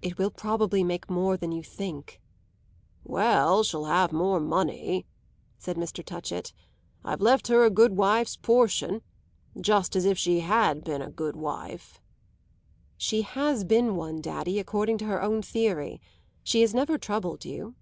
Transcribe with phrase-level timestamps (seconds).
[0.00, 2.20] "It will probably make more than you think."
[3.02, 5.06] "Well, she'll have more money,"
[5.58, 6.04] said Mr.
[6.04, 6.52] Touchett.
[7.04, 9.02] "I've left her a good wife's portion,
[9.60, 12.00] just as if she had been a good wife."
[12.96, 16.00] "She has been one, daddy, according to her own theory.
[16.44, 17.74] She has never troubled you."